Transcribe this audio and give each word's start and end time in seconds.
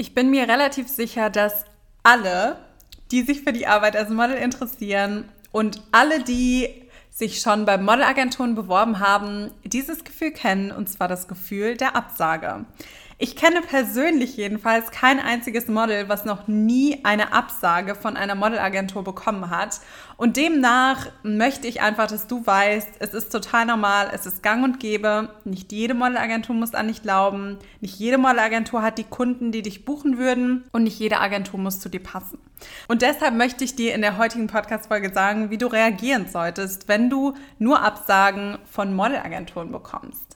Ich 0.00 0.14
bin 0.14 0.30
mir 0.30 0.48
relativ 0.48 0.86
sicher, 0.86 1.28
dass 1.28 1.64
alle, 2.04 2.56
die 3.10 3.22
sich 3.22 3.42
für 3.42 3.52
die 3.52 3.66
Arbeit 3.66 3.96
als 3.96 4.10
Model 4.10 4.36
interessieren 4.36 5.28
und 5.50 5.82
alle, 5.90 6.22
die 6.22 6.68
sich 7.10 7.40
schon 7.40 7.64
bei 7.64 7.78
Modelagenturen 7.78 8.54
beworben 8.54 9.00
haben, 9.00 9.50
dieses 9.64 10.04
Gefühl 10.04 10.30
kennen, 10.30 10.70
und 10.70 10.88
zwar 10.88 11.08
das 11.08 11.26
Gefühl 11.26 11.76
der 11.76 11.96
Absage. 11.96 12.64
Ich 13.20 13.34
kenne 13.34 13.62
persönlich 13.62 14.36
jedenfalls 14.36 14.92
kein 14.92 15.18
einziges 15.18 15.66
Model, 15.66 16.08
was 16.08 16.24
noch 16.24 16.46
nie 16.46 17.00
eine 17.04 17.32
Absage 17.32 17.96
von 17.96 18.16
einer 18.16 18.36
Modelagentur 18.36 19.02
bekommen 19.02 19.50
hat. 19.50 19.80
Und 20.16 20.36
demnach 20.36 21.06
möchte 21.24 21.66
ich 21.66 21.82
einfach, 21.82 22.06
dass 22.06 22.28
du 22.28 22.46
weißt, 22.46 22.88
es 23.00 23.14
ist 23.14 23.30
total 23.30 23.66
normal, 23.66 24.10
es 24.14 24.24
ist 24.24 24.44
gang 24.44 24.62
und 24.62 24.78
gäbe. 24.78 25.30
Nicht 25.42 25.72
jede 25.72 25.94
Modelagentur 25.94 26.54
muss 26.54 26.74
an 26.74 26.86
dich 26.86 27.02
glauben. 27.02 27.58
Nicht 27.80 27.98
jede 27.98 28.18
Modelagentur 28.18 28.82
hat 28.82 28.98
die 28.98 29.04
Kunden, 29.04 29.50
die 29.50 29.62
dich 29.62 29.84
buchen 29.84 30.16
würden. 30.16 30.62
Und 30.70 30.84
nicht 30.84 31.00
jede 31.00 31.18
Agentur 31.18 31.58
muss 31.58 31.80
zu 31.80 31.88
dir 31.88 32.02
passen. 32.02 32.38
Und 32.86 33.02
deshalb 33.02 33.34
möchte 33.34 33.64
ich 33.64 33.74
dir 33.74 33.96
in 33.96 34.00
der 34.00 34.16
heutigen 34.16 34.46
Podcast-Folge 34.46 35.12
sagen, 35.12 35.50
wie 35.50 35.58
du 35.58 35.66
reagieren 35.66 36.28
solltest, 36.28 36.86
wenn 36.86 37.10
du 37.10 37.34
nur 37.58 37.82
Absagen 37.82 38.58
von 38.70 38.94
Modelagenturen 38.94 39.72
bekommst. 39.72 40.27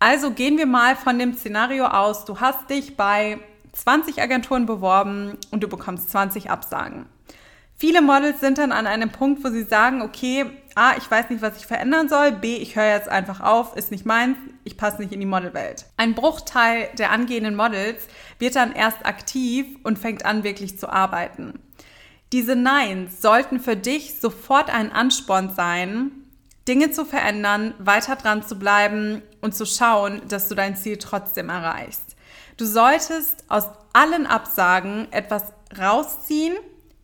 Also 0.00 0.30
gehen 0.30 0.58
wir 0.58 0.66
mal 0.66 0.94
von 0.94 1.18
dem 1.18 1.34
Szenario 1.34 1.86
aus, 1.86 2.24
du 2.24 2.40
hast 2.40 2.70
dich 2.70 2.96
bei 2.96 3.38
20 3.72 4.22
Agenturen 4.22 4.64
beworben 4.64 5.36
und 5.50 5.62
du 5.62 5.68
bekommst 5.68 6.10
20 6.10 6.50
Absagen. 6.50 7.06
Viele 7.76 8.02
Models 8.02 8.40
sind 8.40 8.58
dann 8.58 8.72
an 8.72 8.86
einem 8.86 9.10
Punkt, 9.10 9.44
wo 9.44 9.50
sie 9.50 9.62
sagen, 9.62 10.02
okay, 10.02 10.46
A, 10.74 10.96
ich 10.96 11.08
weiß 11.08 11.30
nicht, 11.30 11.42
was 11.42 11.56
ich 11.58 11.66
verändern 11.66 12.08
soll, 12.08 12.32
B, 12.32 12.56
ich 12.56 12.76
höre 12.76 12.92
jetzt 12.92 13.08
einfach 13.08 13.40
auf, 13.40 13.76
ist 13.76 13.90
nicht 13.90 14.04
meins, 14.04 14.36
ich 14.64 14.76
passe 14.76 15.00
nicht 15.00 15.12
in 15.12 15.20
die 15.20 15.26
Modelwelt. 15.26 15.86
Ein 15.96 16.14
Bruchteil 16.14 16.88
der 16.98 17.10
angehenden 17.10 17.54
Models 17.54 18.06
wird 18.38 18.56
dann 18.56 18.72
erst 18.72 19.06
aktiv 19.06 19.66
und 19.84 19.98
fängt 19.98 20.24
an, 20.24 20.42
wirklich 20.42 20.78
zu 20.78 20.88
arbeiten. 20.88 21.60
Diese 22.32 22.56
Neins 22.56 23.22
sollten 23.22 23.60
für 23.60 23.76
dich 23.76 24.20
sofort 24.20 24.72
ein 24.74 24.92
Ansporn 24.92 25.50
sein, 25.54 26.10
Dinge 26.66 26.90
zu 26.90 27.04
verändern, 27.04 27.74
weiter 27.78 28.16
dran 28.16 28.46
zu 28.46 28.58
bleiben 28.58 29.22
und 29.40 29.54
zu 29.54 29.66
schauen, 29.66 30.22
dass 30.28 30.48
du 30.48 30.54
dein 30.54 30.76
Ziel 30.76 30.96
trotzdem 30.98 31.48
erreichst. 31.48 32.16
Du 32.56 32.64
solltest 32.64 33.44
aus 33.48 33.64
allen 33.92 34.26
Absagen 34.26 35.06
etwas 35.12 35.44
rausziehen, 35.78 36.56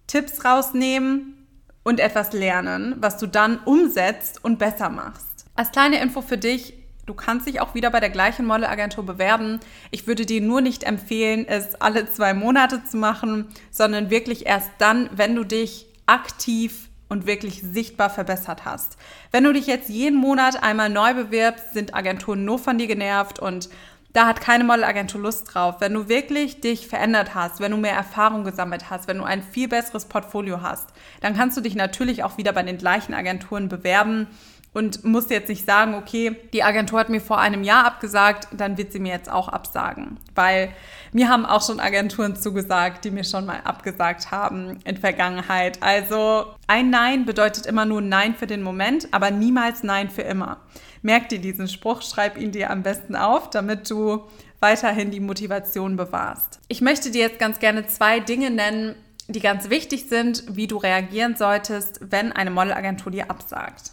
Tipps 0.07 0.45
rausnehmen 0.45 1.47
und 1.85 2.01
etwas 2.01 2.33
lernen, 2.33 2.97
was 2.99 3.19
du 3.19 3.27
dann 3.27 3.59
umsetzt 3.59 4.43
und 4.43 4.59
besser 4.59 4.89
machst. 4.89 5.47
Als 5.55 5.71
kleine 5.71 6.01
Info 6.01 6.23
für 6.23 6.39
dich, 6.39 6.75
du 7.07 7.15
kannst 7.15 7.47
dich 7.47 7.61
auch 7.61 7.75
wieder 7.75 7.91
bei 7.91 8.01
der 8.01 8.11
gleichen 8.11 8.47
Modelagentur 8.47 9.07
bewerben. 9.07 9.61
Ich 9.91 10.07
würde 10.07 10.27
dir 10.27 10.41
nur 10.41 10.61
nicht 10.61 10.83
empfehlen, 10.83 11.47
es 11.47 11.77
alle 11.77 12.11
zwei 12.11 12.35
Monate 12.35 12.83
zu 12.85 12.97
machen, 12.97 13.49
sondern 13.71 14.11
wirklich 14.11 14.47
erst 14.47 14.71
dann, 14.79 15.09
wenn 15.13 15.37
du 15.37 15.45
dich 15.45 15.87
aktiv 16.07 16.84
und 17.09 17.27
wirklich 17.27 17.61
sichtbar 17.63 18.11
verbessert 18.11 18.65
hast. 18.65 18.97
Wenn 19.31 19.45
du 19.45 19.53
dich 19.53 19.67
jetzt 19.67 19.89
jeden 19.89 20.19
Monat 20.19 20.63
einmal 20.63 20.89
neu 20.89 21.15
bewirbst, 21.15 21.73
sind 21.73 21.95
Agenturen 21.95 22.45
nur 22.45 22.59
von 22.59 22.79
dir 22.79 22.87
genervt 22.87 23.39
und 23.39 23.69
da 24.15 24.27
hat 24.27 24.41
keine 24.41 24.63
Modelagentur 24.63 25.21
Lust 25.21 25.53
drauf. 25.53 25.77
Wenn 25.81 25.93
du 25.93 26.09
wirklich 26.09 26.61
dich 26.61 26.87
verändert 26.87 27.35
hast, 27.35 27.59
wenn 27.59 27.73
du 27.73 27.77
mehr 27.77 27.95
Erfahrung 27.95 28.45
gesammelt 28.45 28.89
hast, 28.89 29.09
wenn 29.09 29.19
du 29.19 29.25
ein 29.25 29.43
viel 29.43 29.67
besseres 29.67 30.05
Portfolio 30.05 30.63
hast, 30.63 30.89
dann 31.21 31.35
kannst 31.35 31.57
du 31.57 31.61
dich 31.61 31.75
natürlich 31.75 32.23
auch 32.23 32.39
wieder 32.39 32.53
bei 32.53 32.63
den 32.63 32.79
gleichen 32.79 33.13
Agenturen 33.13 33.69
bewerben 33.69 34.29
und 34.75 35.05
musst 35.05 35.31
jetzt 35.31 35.49
nicht 35.49 35.65
sagen, 35.65 35.95
okay, 35.95 36.37
die 36.53 36.65
Agentur 36.65 36.99
hat 36.99 37.09
mir 37.09 37.21
vor 37.21 37.39
einem 37.39 37.63
Jahr 37.63 37.87
abgesagt, 37.87 38.49
dann 38.53 38.77
wird 38.77 38.93
sie 38.93 38.99
mir 38.99 39.13
jetzt 39.13 39.31
auch 39.31 39.49
absagen. 39.49 40.19
Weil 40.35 40.71
mir 41.13 41.29
haben 41.29 41.47
auch 41.47 41.65
schon 41.65 41.79
Agenturen 41.79 42.35
zugesagt, 42.35 43.05
die 43.05 43.13
mir 43.13 43.25
schon 43.25 43.47
mal 43.47 43.61
abgesagt 43.63 44.33
haben 44.33 44.81
in 44.85 44.97
Vergangenheit. 44.97 45.81
Also 45.81 46.47
ein 46.67 46.91
Nein 46.91 47.25
bedeutet 47.25 47.67
immer 47.67 47.85
nur 47.85 48.01
Nein 48.01 48.35
für 48.35 48.49
den 48.49 48.63
Moment, 48.63 49.09
aber 49.13 49.31
niemals 49.31 49.85
Nein 49.85 50.11
für 50.11 50.23
immer. 50.23 50.59
Merk 51.03 51.29
dir 51.29 51.39
diesen 51.39 51.69
Spruch, 51.69 52.03
schreib 52.03 52.37
ihn 52.37 52.51
dir 52.51 52.71
am 52.71 52.83
besten 52.83 53.15
auf, 53.15 53.51
damit 53.51 53.89
du 53.89 54.25
weiterhin 54.59 55.13
die 55.13 55.21
Motivation 55.21 55.95
bewahrst. 55.97 56.59
Ich 56.67 56.81
möchte 56.81 57.13
dir 57.13 57.21
jetzt 57.21 57.39
ganz 57.39 57.61
gerne 57.61 57.87
zwei 57.87 58.19
Dinge 58.19 58.51
nennen, 58.51 58.97
die 59.29 59.41
ganz 59.41 59.71
wichtig 59.71 60.09
sind, 60.09 60.57
wie 60.57 60.67
du 60.67 60.79
reagieren 60.79 61.37
solltest, 61.37 62.01
wenn 62.11 62.33
eine 62.33 62.51
Modelagentur 62.51 63.13
dir 63.13 63.31
absagt 63.31 63.93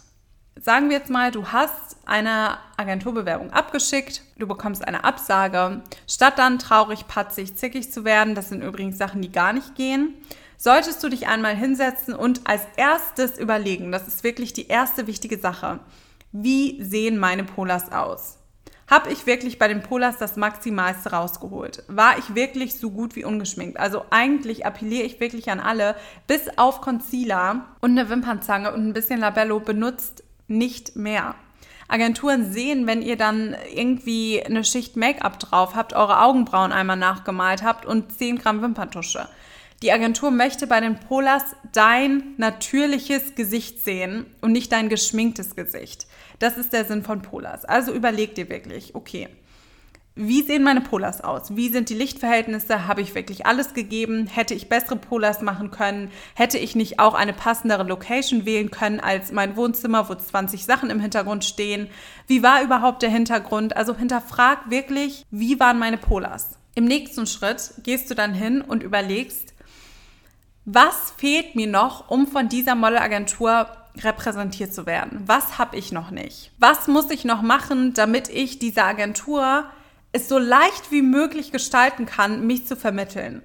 sagen 0.62 0.88
wir 0.88 0.96
jetzt 0.96 1.10
mal, 1.10 1.30
du 1.32 1.48
hast 1.48 1.96
eine 2.06 2.56
Agenturbewerbung 2.76 3.52
abgeschickt, 3.52 4.22
du 4.38 4.46
bekommst 4.46 4.86
eine 4.86 5.04
Absage, 5.04 5.82
statt 6.08 6.34
dann 6.38 6.58
traurig, 6.58 7.08
patzig, 7.08 7.56
zickig 7.56 7.92
zu 7.92 8.04
werden, 8.04 8.34
das 8.34 8.48
sind 8.48 8.62
übrigens 8.62 8.96
Sachen, 8.96 9.22
die 9.22 9.32
gar 9.32 9.52
nicht 9.52 9.74
gehen, 9.74 10.14
solltest 10.56 11.02
du 11.02 11.08
dich 11.08 11.26
einmal 11.26 11.56
hinsetzen 11.56 12.14
und 12.14 12.42
als 12.44 12.62
erstes 12.76 13.38
überlegen, 13.38 13.90
das 13.90 14.06
ist 14.06 14.22
wirklich 14.22 14.52
die 14.52 14.68
erste 14.68 15.06
wichtige 15.08 15.38
Sache, 15.38 15.80
wie 16.30 16.82
sehen 16.82 17.18
meine 17.18 17.44
Polars 17.44 17.90
aus? 17.90 18.38
Habe 18.88 19.10
ich 19.10 19.26
wirklich 19.26 19.58
bei 19.58 19.68
den 19.68 19.82
Polars 19.82 20.18
das 20.18 20.36
Maximalste 20.36 21.12
rausgeholt? 21.12 21.82
War 21.88 22.18
ich 22.18 22.34
wirklich 22.34 22.78
so 22.78 22.90
gut 22.90 23.16
wie 23.16 23.24
ungeschminkt? 23.24 23.78
Also 23.78 24.04
eigentlich 24.10 24.66
appelliere 24.66 25.04
ich 25.04 25.18
wirklich 25.18 25.50
an 25.50 25.60
alle, 25.60 25.96
bis 26.26 26.42
auf 26.58 26.82
Concealer 26.82 27.66
und 27.80 27.92
eine 27.92 28.10
Wimpernzange 28.10 28.72
und 28.72 28.86
ein 28.86 28.92
bisschen 28.92 29.20
Labello 29.20 29.60
benutzt 29.60 30.22
nicht 30.52 30.96
mehr. 30.96 31.34
Agenturen 31.88 32.52
sehen, 32.52 32.86
wenn 32.86 33.02
ihr 33.02 33.16
dann 33.16 33.54
irgendwie 33.74 34.42
eine 34.42 34.64
Schicht 34.64 34.96
Make-up 34.96 35.38
drauf 35.38 35.74
habt, 35.74 35.92
eure 35.92 36.22
Augenbrauen 36.22 36.72
einmal 36.72 36.96
nachgemalt 36.96 37.62
habt 37.62 37.84
und 37.84 38.16
10 38.16 38.38
Gramm 38.38 38.62
Wimperntusche. 38.62 39.28
Die 39.82 39.92
Agentur 39.92 40.30
möchte 40.30 40.66
bei 40.66 40.80
den 40.80 40.98
Polars 41.00 41.42
dein 41.72 42.34
natürliches 42.36 43.34
Gesicht 43.34 43.82
sehen 43.82 44.26
und 44.40 44.52
nicht 44.52 44.70
dein 44.70 44.88
geschminktes 44.88 45.56
Gesicht. 45.56 46.06
Das 46.38 46.56
ist 46.56 46.72
der 46.72 46.84
Sinn 46.84 47.02
von 47.02 47.20
Polars. 47.20 47.64
Also 47.64 47.92
überleg 47.92 48.36
dir 48.36 48.48
wirklich, 48.48 48.94
okay, 48.94 49.28
wie 50.14 50.42
sehen 50.42 50.62
meine 50.62 50.82
Polars 50.82 51.22
aus? 51.22 51.56
Wie 51.56 51.70
sind 51.70 51.88
die 51.88 51.94
Lichtverhältnisse? 51.94 52.86
Habe 52.86 53.00
ich 53.00 53.14
wirklich 53.14 53.46
alles 53.46 53.72
gegeben? 53.72 54.26
Hätte 54.26 54.52
ich 54.52 54.68
bessere 54.68 54.96
Polars 54.96 55.40
machen 55.40 55.70
können? 55.70 56.10
Hätte 56.34 56.58
ich 56.58 56.76
nicht 56.76 56.98
auch 56.98 57.14
eine 57.14 57.32
passendere 57.32 57.82
Location 57.84 58.44
wählen 58.44 58.70
können 58.70 59.00
als 59.00 59.32
mein 59.32 59.56
Wohnzimmer, 59.56 60.10
wo 60.10 60.14
20 60.14 60.66
Sachen 60.66 60.90
im 60.90 61.00
Hintergrund 61.00 61.44
stehen? 61.44 61.88
Wie 62.26 62.42
war 62.42 62.62
überhaupt 62.62 63.00
der 63.00 63.08
Hintergrund? 63.08 63.74
Also 63.74 63.96
hinterfrag 63.96 64.68
wirklich, 64.68 65.24
wie 65.30 65.58
waren 65.58 65.78
meine 65.78 65.96
Polars? 65.96 66.58
Im 66.74 66.84
nächsten 66.84 67.26
Schritt 67.26 67.72
gehst 67.82 68.10
du 68.10 68.14
dann 68.14 68.34
hin 68.34 68.60
und 68.60 68.82
überlegst, 68.82 69.54
was 70.66 71.14
fehlt 71.16 71.56
mir 71.56 71.66
noch, 71.66 72.10
um 72.10 72.26
von 72.26 72.50
dieser 72.50 72.74
Modelagentur 72.74 73.66
repräsentiert 73.98 74.74
zu 74.74 74.84
werden? 74.84 75.22
Was 75.26 75.58
habe 75.58 75.76
ich 75.76 75.90
noch 75.90 76.10
nicht? 76.10 76.52
Was 76.58 76.86
muss 76.86 77.10
ich 77.10 77.24
noch 77.24 77.40
machen, 77.40 77.94
damit 77.94 78.28
ich 78.28 78.58
diese 78.58 78.84
Agentur 78.84 79.64
es 80.12 80.28
so 80.28 80.38
leicht 80.38 80.90
wie 80.90 81.02
möglich 81.02 81.52
gestalten 81.52 82.06
kann, 82.06 82.46
mich 82.46 82.66
zu 82.66 82.76
vermitteln. 82.76 83.42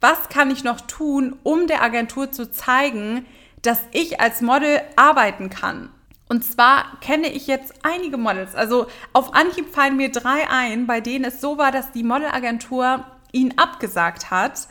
Was 0.00 0.28
kann 0.28 0.50
ich 0.50 0.64
noch 0.64 0.80
tun, 0.82 1.36
um 1.42 1.66
der 1.66 1.82
Agentur 1.82 2.30
zu 2.30 2.50
zeigen, 2.50 3.24
dass 3.62 3.80
ich 3.92 4.20
als 4.20 4.40
Model 4.40 4.80
arbeiten 4.96 5.48
kann? 5.48 5.90
Und 6.28 6.44
zwar 6.44 6.98
kenne 7.00 7.28
ich 7.28 7.46
jetzt 7.46 7.74
einige 7.82 8.16
Models. 8.16 8.54
Also 8.54 8.86
auf 9.12 9.34
Anhieb 9.34 9.72
fallen 9.72 9.96
mir 9.96 10.10
drei 10.10 10.48
ein, 10.48 10.86
bei 10.86 11.00
denen 11.00 11.24
es 11.24 11.40
so 11.40 11.58
war, 11.58 11.70
dass 11.70 11.92
die 11.92 12.04
Modelagentur 12.04 13.04
ihn 13.32 13.58
abgesagt 13.58 14.30
hat, 14.30 14.66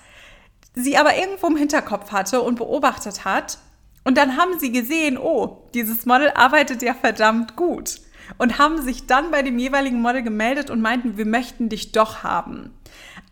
sie 0.74 0.98
aber 0.98 1.16
irgendwo 1.16 1.48
im 1.48 1.58
Hinterkopf 1.58 2.12
hatte 2.12 2.42
und 2.42 2.56
beobachtet 2.56 3.26
hat. 3.26 3.58
Und 4.04 4.18
dann 4.18 4.38
haben 4.38 4.60
sie 4.60 4.72
gesehen, 4.72 5.18
oh, 5.18 5.70
dieses 5.74 6.06
Model 6.06 6.32
arbeitet 6.32 6.82
ja 6.82 6.94
verdammt 6.94 7.56
gut 7.56 8.00
und 8.38 8.58
haben 8.58 8.82
sich 8.82 9.08
dann 9.08 9.32
bei 9.32 9.42
dem 9.42 9.60
jeweiligen 9.60 10.02
Model 10.02 10.24
gemeldet 10.24 10.70
und 10.70 10.82
meinten, 10.82 11.18
wir 11.18 11.26
möchten 11.26 11.70
dich 11.70 11.92
doch 11.92 12.24
haben. 12.24 12.74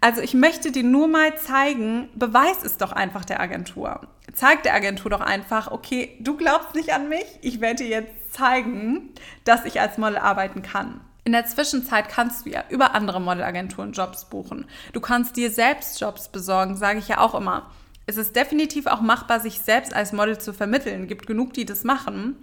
Also 0.02 0.22
ich 0.22 0.34
möchte 0.34 0.72
dir 0.72 0.84
nur 0.84 1.08
mal 1.08 1.38
zeigen, 1.38 2.10
beweis 2.16 2.64
es 2.64 2.78
doch 2.78 2.92
einfach 2.92 3.26
der 3.26 3.42
Agentur. 3.42 4.02
Zeig 4.34 4.64
der 4.64 4.74
Agentur 4.74 5.12
doch 5.12 5.22
einfach, 5.22 5.72
okay, 5.72 6.16
du 6.20 6.38
glaubst 6.38 6.76
nicht 6.76 6.94
an 6.94 7.10
mich, 7.10 7.26
ich 7.42 7.60
werde 7.60 7.84
dir 7.84 7.90
jetzt 7.90 8.34
zeigen, 8.34 9.10
dass 9.44 9.66
ich 9.66 9.82
als 9.82 9.98
Model 9.98 10.18
arbeiten 10.18 10.62
kann. 10.62 11.02
In 11.26 11.34
der 11.34 11.46
Zwischenzeit 11.46 12.10
kannst 12.10 12.46
du 12.46 12.50
ja 12.50 12.64
über 12.70 12.96
andere 12.96 13.20
Modelagenturen 13.20 13.92
Jobs 13.92 14.26
buchen. 14.26 14.66
Du 14.94 15.02
kannst 15.02 15.36
dir 15.36 15.52
selbst 15.52 16.00
Jobs 16.00 16.30
besorgen, 16.30 16.78
sage 16.78 17.00
ich 17.00 17.08
ja 17.08 17.20
auch 17.20 17.36
immer. 17.36 17.70
Es 18.06 18.18
ist 18.18 18.36
definitiv 18.36 18.88
auch 18.88 19.02
machbar, 19.02 19.40
sich 19.40 19.60
selbst 19.60 19.94
als 19.94 20.14
Model 20.14 20.40
zu 20.40 20.54
vermitteln. 20.54 21.08
Gibt 21.08 21.28
genug, 21.28 21.54
die 21.54 21.66
das 21.66 21.84
machen. 21.84 22.38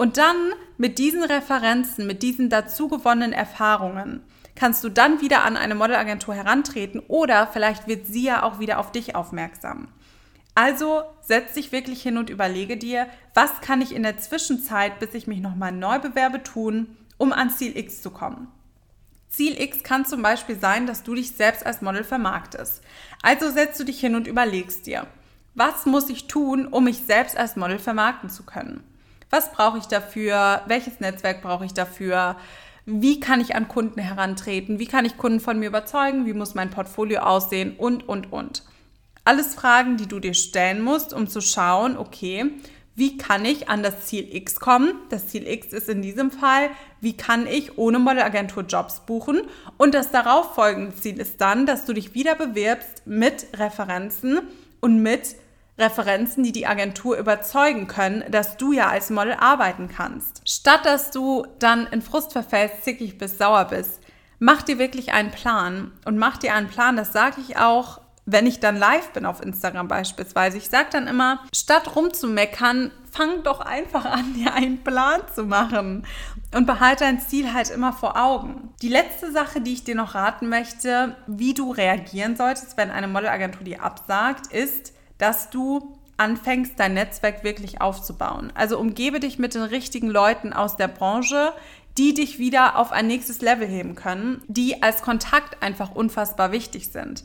Und 0.00 0.16
dann 0.16 0.54
mit 0.78 0.96
diesen 0.96 1.22
Referenzen, 1.22 2.06
mit 2.06 2.22
diesen 2.22 2.48
dazu 2.48 2.88
gewonnenen 2.88 3.34
Erfahrungen, 3.34 4.22
kannst 4.54 4.82
du 4.82 4.88
dann 4.88 5.20
wieder 5.20 5.44
an 5.44 5.58
eine 5.58 5.74
Modelagentur 5.74 6.34
herantreten 6.34 7.00
oder 7.00 7.46
vielleicht 7.46 7.86
wird 7.86 8.06
sie 8.06 8.22
ja 8.22 8.42
auch 8.42 8.60
wieder 8.60 8.78
auf 8.78 8.92
dich 8.92 9.14
aufmerksam. 9.14 9.88
Also 10.54 11.02
setz 11.20 11.52
dich 11.52 11.70
wirklich 11.70 12.00
hin 12.00 12.16
und 12.16 12.30
überlege 12.30 12.78
dir, 12.78 13.08
was 13.34 13.60
kann 13.60 13.82
ich 13.82 13.94
in 13.94 14.02
der 14.02 14.16
Zwischenzeit, 14.16 15.00
bis 15.00 15.12
ich 15.12 15.26
mich 15.26 15.40
nochmal 15.40 15.70
neu 15.70 15.98
bewerbe, 15.98 16.42
tun, 16.42 16.96
um 17.18 17.34
an 17.34 17.50
Ziel 17.50 17.76
X 17.76 18.00
zu 18.00 18.10
kommen. 18.10 18.48
Ziel 19.28 19.60
X 19.60 19.82
kann 19.82 20.06
zum 20.06 20.22
Beispiel 20.22 20.58
sein, 20.58 20.86
dass 20.86 21.02
du 21.02 21.14
dich 21.14 21.32
selbst 21.32 21.66
als 21.66 21.82
Model 21.82 22.04
vermarktest. 22.04 22.82
Also 23.22 23.50
setzt 23.50 23.78
du 23.78 23.84
dich 23.84 24.00
hin 24.00 24.14
und 24.14 24.26
überlegst 24.26 24.86
dir, 24.86 25.06
was 25.54 25.84
muss 25.84 26.08
ich 26.08 26.26
tun, 26.26 26.68
um 26.68 26.84
mich 26.84 27.00
selbst 27.00 27.36
als 27.36 27.56
Model 27.56 27.78
vermarkten 27.78 28.30
zu 28.30 28.44
können? 28.44 28.82
Was 29.30 29.52
brauche 29.52 29.78
ich 29.78 29.86
dafür? 29.86 30.62
Welches 30.66 31.00
Netzwerk 31.00 31.40
brauche 31.40 31.64
ich 31.64 31.72
dafür? 31.72 32.36
Wie 32.84 33.20
kann 33.20 33.40
ich 33.40 33.54
an 33.54 33.68
Kunden 33.68 34.00
herantreten? 34.00 34.80
Wie 34.80 34.86
kann 34.86 35.04
ich 35.04 35.16
Kunden 35.16 35.38
von 35.38 35.58
mir 35.58 35.68
überzeugen? 35.68 36.26
Wie 36.26 36.34
muss 36.34 36.54
mein 36.54 36.70
Portfolio 36.70 37.20
aussehen? 37.20 37.76
Und, 37.76 38.08
und, 38.08 38.32
und. 38.32 38.64
Alles 39.24 39.54
Fragen, 39.54 39.96
die 39.96 40.08
du 40.08 40.18
dir 40.18 40.34
stellen 40.34 40.82
musst, 40.82 41.12
um 41.12 41.28
zu 41.28 41.40
schauen, 41.40 41.96
okay, 41.96 42.50
wie 42.96 43.16
kann 43.16 43.44
ich 43.44 43.68
an 43.68 43.82
das 43.82 44.06
Ziel 44.06 44.34
X 44.34 44.58
kommen? 44.58 44.92
Das 45.10 45.28
Ziel 45.28 45.46
X 45.46 45.72
ist 45.72 45.88
in 45.88 46.02
diesem 46.02 46.30
Fall, 46.30 46.70
wie 47.00 47.16
kann 47.16 47.46
ich 47.46 47.78
ohne 47.78 47.98
Modelagentur 47.98 48.64
Jobs 48.64 49.00
buchen? 49.06 49.42
Und 49.76 49.94
das 49.94 50.10
darauf 50.10 50.54
folgende 50.54 50.96
Ziel 50.96 51.20
ist 51.20 51.40
dann, 51.40 51.66
dass 51.66 51.86
du 51.86 51.92
dich 51.92 52.14
wieder 52.14 52.34
bewirbst 52.34 53.06
mit 53.06 53.46
Referenzen 53.56 54.40
und 54.80 55.02
mit 55.02 55.36
Referenzen, 55.78 56.42
die 56.42 56.52
die 56.52 56.66
Agentur 56.66 57.16
überzeugen 57.16 57.86
können, 57.86 58.24
dass 58.30 58.56
du 58.56 58.72
ja 58.72 58.88
als 58.88 59.10
Model 59.10 59.34
arbeiten 59.34 59.88
kannst. 59.88 60.42
Statt 60.48 60.84
dass 60.84 61.10
du 61.10 61.46
dann 61.58 61.86
in 61.86 62.02
Frust 62.02 62.32
verfällst, 62.32 62.84
zickig 62.84 63.18
bist, 63.18 63.38
sauer 63.38 63.66
bist, 63.66 64.00
mach 64.38 64.62
dir 64.62 64.78
wirklich 64.78 65.12
einen 65.12 65.30
Plan 65.30 65.92
und 66.04 66.18
mach 66.18 66.36
dir 66.36 66.54
einen 66.54 66.68
Plan, 66.68 66.96
das 66.96 67.12
sage 67.12 67.40
ich 67.40 67.56
auch 67.56 68.00
wenn 68.32 68.46
ich 68.46 68.60
dann 68.60 68.76
live 68.76 69.10
bin 69.10 69.26
auf 69.26 69.42
Instagram 69.42 69.88
beispielsweise, 69.88 70.58
ich 70.58 70.68
sage 70.68 70.88
dann 70.92 71.06
immer, 71.06 71.40
statt 71.54 71.96
rumzumeckern, 71.96 72.90
fang 73.10 73.42
doch 73.42 73.60
einfach 73.60 74.04
an, 74.04 74.34
dir 74.36 74.54
einen 74.54 74.82
Plan 74.82 75.22
zu 75.34 75.44
machen 75.44 76.06
und 76.54 76.66
behalte 76.66 77.04
dein 77.04 77.20
Ziel 77.20 77.52
halt 77.52 77.70
immer 77.70 77.92
vor 77.92 78.20
Augen. 78.20 78.72
Die 78.82 78.88
letzte 78.88 79.32
Sache, 79.32 79.60
die 79.60 79.72
ich 79.72 79.84
dir 79.84 79.94
noch 79.94 80.14
raten 80.14 80.48
möchte, 80.48 81.16
wie 81.26 81.54
du 81.54 81.72
reagieren 81.72 82.36
solltest, 82.36 82.76
wenn 82.76 82.90
eine 82.90 83.08
Modelagentur 83.08 83.64
dir 83.64 83.82
absagt, 83.82 84.52
ist, 84.52 84.92
dass 85.20 85.50
du 85.50 85.96
anfängst, 86.16 86.78
dein 86.78 86.94
Netzwerk 86.94 87.44
wirklich 87.44 87.80
aufzubauen. 87.80 88.52
Also 88.54 88.78
umgebe 88.78 89.20
dich 89.20 89.38
mit 89.38 89.54
den 89.54 89.62
richtigen 89.62 90.08
Leuten 90.08 90.52
aus 90.52 90.76
der 90.76 90.88
Branche, 90.88 91.52
die 91.98 92.14
dich 92.14 92.38
wieder 92.38 92.76
auf 92.76 92.92
ein 92.92 93.06
nächstes 93.06 93.40
Level 93.40 93.66
heben 93.66 93.94
können, 93.94 94.42
die 94.46 94.82
als 94.82 95.02
Kontakt 95.02 95.62
einfach 95.62 95.94
unfassbar 95.94 96.52
wichtig 96.52 96.88
sind. 96.88 97.24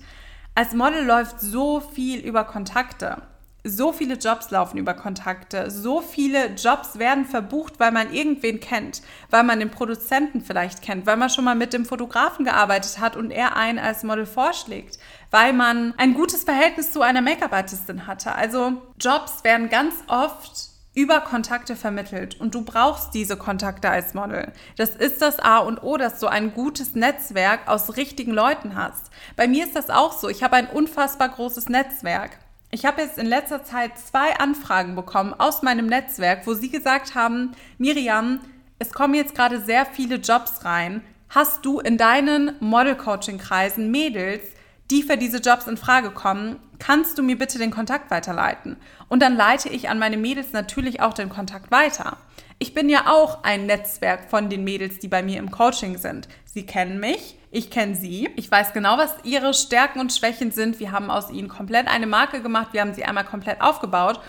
Als 0.56 0.74
Model 0.74 1.06
läuft 1.06 1.40
so 1.42 1.82
viel 1.82 2.20
über 2.20 2.46
Kontakte. 2.46 3.22
So 3.68 3.92
viele 3.92 4.14
Jobs 4.14 4.52
laufen 4.52 4.78
über 4.78 4.94
Kontakte. 4.94 5.72
So 5.72 6.00
viele 6.00 6.54
Jobs 6.54 7.00
werden 7.00 7.26
verbucht, 7.26 7.80
weil 7.80 7.92
man 7.92 8.14
irgendwen 8.14 8.60
kennt, 8.60 9.02
weil 9.32 9.42
man 9.42 9.58
den 9.58 9.72
Produzenten 9.72 10.42
vielleicht 10.42 10.84
kennt, 10.84 11.08
weil 11.08 11.18
man 11.18 11.32
schon 11.32 11.46
mal 11.46 11.56
mit 11.56 11.74
dem 11.74 11.84
Fotografen 11.84 12.46
gearbeitet 12.46 13.00
hat 13.00 13.16
und 13.16 13.32
er 13.32 13.58
einen 13.58 13.80
als 13.80 14.04
Model 14.04 14.28
vorschlägt, 14.28 15.00
weil 15.32 15.52
man 15.52 15.96
ein 15.98 16.14
gutes 16.14 16.44
Verhältnis 16.44 16.92
zu 16.92 17.02
einer 17.02 17.24
Make-up-Artistin 17.24 18.06
hatte. 18.06 18.36
Also 18.36 18.84
Jobs 19.00 19.44
werden 19.44 19.70
ganz 19.70 19.96
oft 20.10 20.70
über 20.94 21.22
Kontakte 21.22 21.76
vermittelt 21.76 22.40
und 22.40 22.54
du 22.54 22.64
brauchst 22.64 23.16
diese 23.16 23.36
Kontakte 23.36 23.90
als 23.90 24.14
Model. 24.14 24.52
Das 24.78 24.92
ist 24.92 25.24
das 25.24 25.40
A 25.40 25.58
und 25.58 25.82
O, 25.82 25.98
dass 25.98 26.20
du 26.20 26.28
ein 26.28 26.54
gutes 26.54 26.94
Netzwerk 26.94 27.68
aus 27.68 27.98
richtigen 27.98 28.32
Leuten 28.32 28.76
hast. 28.76 29.10
Bei 29.36 29.48
mir 29.48 29.66
ist 29.66 29.76
das 29.76 29.90
auch 29.90 30.14
so. 30.14 30.30
Ich 30.30 30.44
habe 30.44 30.56
ein 30.56 30.68
unfassbar 30.68 31.30
großes 31.30 31.68
Netzwerk. 31.68 32.38
Ich 32.76 32.84
habe 32.84 33.04
jetzt 33.04 33.18
in 33.18 33.26
letzter 33.26 33.64
Zeit 33.64 33.98
zwei 33.98 34.36
Anfragen 34.36 34.98
bekommen 34.98 35.34
aus 35.34 35.62
meinem 35.62 35.86
Netzwerk, 35.86 36.46
wo 36.46 36.56
sie 36.56 36.70
gesagt 36.70 37.16
haben, 37.16 37.54
Miriam, 37.78 38.42
es 38.80 38.92
kommen 38.92 39.14
jetzt 39.14 39.34
gerade 39.34 39.62
sehr 39.62 39.86
viele 39.86 40.18
Jobs 40.18 40.66
rein. 40.66 41.00
Hast 41.30 41.66
du 41.66 41.80
in 41.80 41.98
deinen 41.98 42.52
Model-Coaching-Kreisen 42.60 43.92
Mädels, 43.92 44.44
die 44.92 45.04
für 45.04 45.18
diese 45.18 45.38
Jobs 45.38 45.68
in 45.68 45.78
Frage 45.78 46.12
kommen, 46.12 46.58
kannst 46.80 47.18
du 47.18 47.24
mir 47.24 47.38
bitte 47.38 47.58
den 47.58 47.72
Kontakt 47.72 48.12
weiterleiten? 48.12 48.78
Und 49.08 49.22
dann 49.22 49.36
leite 49.36 49.70
ich 49.70 49.90
an 49.90 50.00
meine 50.00 50.18
Mädels 50.18 50.54
natürlich 50.54 51.02
auch 51.02 51.14
den 51.14 51.30
Kontakt 51.30 51.72
weiter. 51.72 52.18
Ich 52.58 52.74
bin 52.74 52.88
ja 52.88 53.08
auch 53.08 53.44
ein 53.44 53.66
Netzwerk 53.66 54.30
von 54.30 54.50
den 54.50 54.64
Mädels, 54.64 55.00
die 55.00 55.10
bei 55.10 55.22
mir 55.22 55.40
im 55.40 55.52
Coaching 55.52 55.98
sind. 55.98 56.30
Sie 56.46 56.66
kennen 56.66 57.02
mich, 57.02 57.38
ich 57.52 57.70
kenne 57.70 57.96
sie. 57.96 58.30
Ich 58.38 58.50
weiß 58.50 58.72
genau, 58.72 58.98
was 58.98 59.14
ihre 59.24 59.54
Stärken 59.54 60.00
und 60.00 60.14
Schwächen 60.14 60.52
sind. 60.52 60.80
Wir 60.80 60.92
haben 60.92 61.12
aus 61.12 61.30
ihnen 61.32 61.50
komplett 61.50 61.88
eine 61.88 62.08
Marke 62.08 62.42
gemacht. 62.42 62.70
Wir 62.72 62.82
haben 62.82 62.94
sie 62.94 63.04
einmal 63.04 63.26
komplett 63.26 63.62
aufgebaut. 63.62 64.22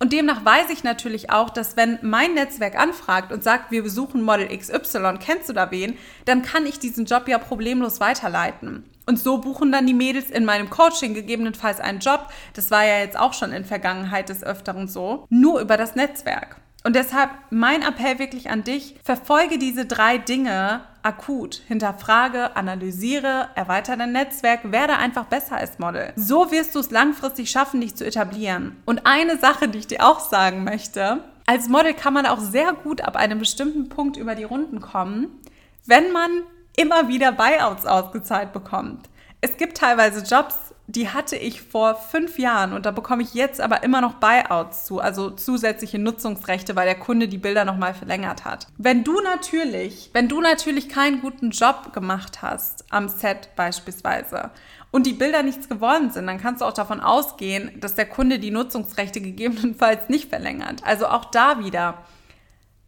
Und 0.00 0.12
demnach 0.12 0.44
weiß 0.44 0.70
ich 0.70 0.84
natürlich 0.84 1.30
auch, 1.30 1.50
dass 1.50 1.76
wenn 1.76 1.98
mein 2.02 2.34
Netzwerk 2.34 2.78
anfragt 2.78 3.32
und 3.32 3.42
sagt, 3.42 3.72
wir 3.72 3.82
besuchen 3.82 4.22
Model 4.22 4.56
XY, 4.56 5.18
kennst 5.20 5.48
du 5.48 5.52
da 5.52 5.70
wen, 5.70 5.98
dann 6.24 6.42
kann 6.42 6.66
ich 6.66 6.78
diesen 6.78 7.04
Job 7.04 7.26
ja 7.26 7.38
problemlos 7.38 7.98
weiterleiten. 7.98 8.84
Und 9.06 9.18
so 9.18 9.38
buchen 9.38 9.72
dann 9.72 9.86
die 9.86 9.94
Mädels 9.94 10.30
in 10.30 10.44
meinem 10.44 10.70
Coaching 10.70 11.14
gegebenenfalls 11.14 11.80
einen 11.80 11.98
Job. 11.98 12.28
Das 12.54 12.70
war 12.70 12.84
ja 12.84 12.98
jetzt 12.98 13.18
auch 13.18 13.32
schon 13.32 13.52
in 13.52 13.64
Vergangenheit 13.64 14.28
des 14.28 14.44
Öfteren 14.44 14.86
so. 14.86 15.26
Nur 15.30 15.60
über 15.60 15.76
das 15.76 15.96
Netzwerk. 15.96 16.58
Und 16.88 16.96
deshalb 16.96 17.28
mein 17.50 17.82
Appell 17.82 18.18
wirklich 18.18 18.48
an 18.48 18.64
dich, 18.64 18.94
verfolge 19.04 19.58
diese 19.58 19.84
drei 19.84 20.16
Dinge 20.16 20.80
akut. 21.02 21.60
Hinterfrage, 21.68 22.56
analysiere, 22.56 23.48
erweitere 23.54 23.98
dein 23.98 24.12
Netzwerk, 24.12 24.72
werde 24.72 24.96
einfach 24.96 25.26
besser 25.26 25.58
als 25.58 25.78
Model. 25.78 26.14
So 26.16 26.50
wirst 26.50 26.74
du 26.74 26.78
es 26.78 26.90
langfristig 26.90 27.50
schaffen, 27.50 27.82
dich 27.82 27.94
zu 27.94 28.06
etablieren. 28.06 28.74
Und 28.86 29.04
eine 29.04 29.36
Sache, 29.36 29.68
die 29.68 29.80
ich 29.80 29.86
dir 29.86 30.02
auch 30.02 30.18
sagen 30.18 30.64
möchte, 30.64 31.22
als 31.44 31.68
Model 31.68 31.92
kann 31.92 32.14
man 32.14 32.24
auch 32.24 32.40
sehr 32.40 32.72
gut 32.72 33.02
ab 33.02 33.16
einem 33.16 33.38
bestimmten 33.38 33.90
Punkt 33.90 34.16
über 34.16 34.34
die 34.34 34.44
Runden 34.44 34.80
kommen, 34.80 35.26
wenn 35.84 36.10
man 36.10 36.30
immer 36.74 37.06
wieder 37.08 37.32
Buyouts 37.32 37.84
ausgezahlt 37.84 38.54
bekommt. 38.54 39.10
Es 39.42 39.58
gibt 39.58 39.76
teilweise 39.76 40.24
Jobs, 40.24 40.54
die 40.90 41.10
hatte 41.10 41.36
ich 41.36 41.60
vor 41.60 41.96
fünf 41.96 42.38
Jahren 42.38 42.72
und 42.72 42.86
da 42.86 42.92
bekomme 42.92 43.22
ich 43.22 43.34
jetzt 43.34 43.60
aber 43.60 43.82
immer 43.82 44.00
noch 44.00 44.14
Buyouts 44.14 44.86
zu, 44.86 45.00
also 45.00 45.28
zusätzliche 45.28 45.98
Nutzungsrechte, 45.98 46.76
weil 46.76 46.86
der 46.86 46.98
Kunde 46.98 47.28
die 47.28 47.36
Bilder 47.36 47.66
nochmal 47.66 47.92
verlängert 47.92 48.46
hat. 48.46 48.68
Wenn 48.78 49.04
du 49.04 49.20
natürlich, 49.20 50.08
wenn 50.14 50.28
du 50.28 50.40
natürlich 50.40 50.88
keinen 50.88 51.20
guten 51.20 51.50
Job 51.50 51.92
gemacht 51.92 52.40
hast 52.40 52.86
am 52.88 53.10
Set 53.10 53.50
beispielsweise 53.54 54.50
und 54.90 55.04
die 55.04 55.12
Bilder 55.12 55.42
nichts 55.42 55.68
geworden 55.68 56.10
sind, 56.10 56.26
dann 56.26 56.40
kannst 56.40 56.62
du 56.62 56.64
auch 56.64 56.72
davon 56.72 57.00
ausgehen, 57.00 57.70
dass 57.78 57.94
der 57.94 58.06
Kunde 58.06 58.38
die 58.38 58.50
Nutzungsrechte 58.50 59.20
gegebenenfalls 59.20 60.08
nicht 60.08 60.30
verlängert. 60.30 60.82
Also 60.84 61.06
auch 61.06 61.26
da 61.26 61.62
wieder. 61.62 61.98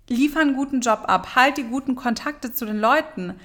Liefer 0.08 0.40
einen 0.40 0.56
guten 0.56 0.80
Job 0.80 1.04
ab, 1.06 1.36
halt 1.36 1.58
die 1.58 1.64
guten 1.64 1.96
Kontakte 1.96 2.54
zu 2.54 2.64
den 2.64 2.80
Leuten, 2.80 3.38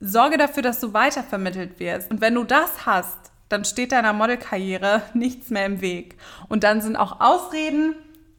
Sorge 0.00 0.36
dafür, 0.36 0.64
dass 0.64 0.80
du 0.80 0.92
weitervermittelt 0.92 1.78
wirst. 1.78 2.10
Und 2.10 2.20
wenn 2.20 2.34
du 2.34 2.42
das 2.42 2.86
hast, 2.86 3.29
dann 3.50 3.66
steht 3.66 3.92
deiner 3.92 4.14
Modelkarriere 4.14 5.02
nichts 5.12 5.50
mehr 5.50 5.66
im 5.66 5.82
Weg. 5.82 6.16
Und 6.48 6.64
dann 6.64 6.80
sind 6.80 6.96
auch 6.96 7.20
Ausreden, 7.20 7.94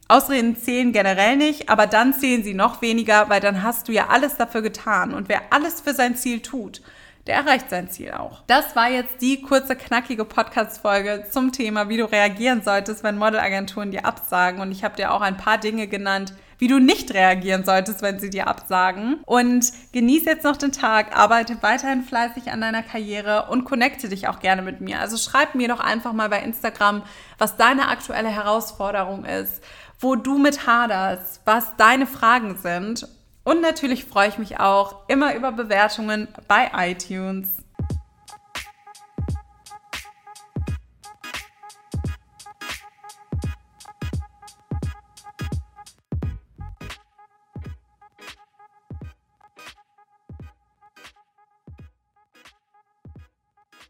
Ausreden 0.08 0.58
zählen 0.58 0.92
generell 0.92 1.38
nicht, 1.38 1.70
aber 1.70 1.86
dann 1.86 2.14
zählen 2.14 2.44
sie 2.44 2.54
noch 2.54 2.82
weniger, 2.82 3.30
weil 3.30 3.40
dann 3.40 3.62
hast 3.62 3.88
du 3.88 3.92
ja 3.92 4.08
alles 4.10 4.38
dafür 4.38 4.62
getan. 4.62 5.14
Und 5.14 5.30
wer 5.30 5.42
alles 5.52 5.82
für 5.82 5.94
sein 5.94 6.16
Ziel 6.16 6.42
tut, 6.42 6.82
der 7.28 7.36
erreicht 7.36 7.70
sein 7.70 7.90
Ziel 7.90 8.12
auch. 8.12 8.44
Das 8.48 8.76
war 8.76 8.90
jetzt 8.90 9.22
die 9.22 9.42
kurze, 9.42 9.76
knackige 9.76 10.26
Podcast-Folge 10.26 11.26
zum 11.30 11.52
Thema, 11.52 11.88
wie 11.88 11.98
du 11.98 12.06
reagieren 12.06 12.64
solltest, 12.64 13.04
wenn 13.04 13.18
Modelagenturen 13.18 13.92
dir 13.92 14.06
absagen. 14.06 14.60
Und 14.60 14.72
ich 14.72 14.84
habe 14.84 14.96
dir 14.96 15.14
auch 15.14 15.22
ein 15.22 15.38
paar 15.38 15.58
Dinge 15.58 15.88
genannt, 15.88 16.34
wie 16.62 16.68
du 16.68 16.80
nicht 16.80 17.12
reagieren 17.16 17.66
solltest, 17.66 18.04
wenn 18.04 18.20
sie 18.20 18.30
dir 18.30 18.48
absagen. 18.48 19.20
Und 19.26 19.72
genieß 19.94 20.26
jetzt 20.26 20.44
noch 20.44 20.58
den 20.58 20.72
Tag, 20.72 21.18
arbeite 21.18 21.58
weiterhin 21.62 22.04
fleißig 22.04 22.52
an 22.52 22.62
deiner 22.62 22.84
Karriere 22.84 23.48
und 23.50 23.66
connecte 23.66 24.10
dich 24.10 24.28
auch 24.28 24.40
gerne 24.40 24.62
mit 24.62 24.80
mir. 24.80 25.00
Also 25.00 25.18
schreib 25.18 25.56
mir 25.56 25.68
doch 25.68 25.80
einfach 25.80 26.14
mal 26.14 26.30
bei 26.30 26.40
Instagram, 26.40 27.02
was 27.40 27.58
deine 27.58 27.88
aktuelle 27.88 28.30
Herausforderung 28.30 29.26
ist, 29.26 29.64
wo 30.00 30.16
du 30.16 30.38
mit 30.38 30.68
haderst, 30.68 31.42
was 31.46 31.76
deine 31.78 32.06
Fragen 32.06 32.56
sind. 32.56 33.08
Und 33.44 33.64
natürlich 33.64 34.06
freue 34.06 34.30
ich 34.30 34.38
mich 34.38 34.60
auch 34.60 34.98
immer 35.08 35.34
über 35.34 35.52
Bewertungen 35.52 36.28
bei 36.48 36.70
iTunes. 36.92 37.61